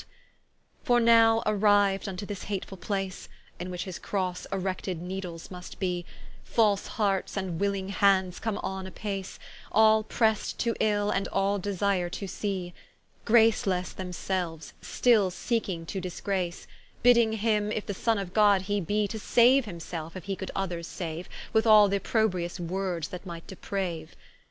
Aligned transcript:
Christs 0.01 0.13
death.¶ 0.79 0.83
For 0.87 0.99
now 0.99 1.43
arriu'd 1.45 2.01
vnto 2.05 2.25
this 2.25 2.45
hatefull 2.45 2.79
place, 2.81 3.29
In 3.59 3.69
which 3.69 3.83
his 3.83 3.99
Crosse 3.99 4.47
erected 4.51 4.99
needes 4.99 5.51
must 5.51 5.79
bee, 5.79 6.05
False 6.43 6.87
hearts, 6.97 7.37
and 7.37 7.59
willing 7.59 7.89
hands 7.89 8.39
come 8.39 8.57
on 8.63 8.87
apace, 8.87 9.37
All 9.71 10.01
prest 10.01 10.57
to 10.61 10.73
ill, 10.79 11.11
and 11.11 11.27
all 11.27 11.59
desire 11.59 12.09
to 12.09 12.25
see: 12.25 12.73
Gracelesse 13.25 13.93
themselues, 13.93 14.73
still 14.81 15.29
seeking 15.29 15.85
to 15.85 16.01
disgrace; 16.01 16.65
Bidding 17.03 17.33
him, 17.33 17.71
If 17.71 17.85
the 17.85 17.93
Sonne 17.93 18.17
of 18.17 18.33
God 18.33 18.63
he 18.63 18.81
bee, 18.81 19.07
To 19.07 19.19
saue 19.19 19.61
himselfe, 19.61 20.15
if 20.15 20.23
he 20.23 20.35
could 20.35 20.49
others 20.55 20.87
saue, 20.87 21.25
With 21.53 21.67
all 21.67 21.87
th'opprobrious 21.91 22.59
words 22.59 23.09
that 23.09 23.27
might 23.27 23.45
depraue. 23.45 24.07